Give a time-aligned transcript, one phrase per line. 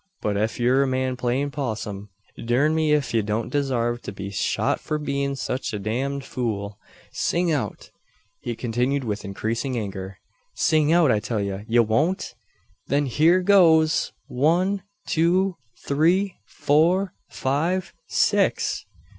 [0.19, 2.09] But ef ye're a man playin' possum,
[2.47, 6.79] durn me ef ye don't desarve to be shot for bein' sech a damned fool.
[7.11, 7.91] Sing out!"
[8.39, 10.17] he continued with increasing anger,
[10.55, 11.65] "sing out, I tell ye!
[11.67, 12.33] Ye won't?
[12.87, 14.11] Then hyur goes!
[14.25, 18.87] One two three four five six!"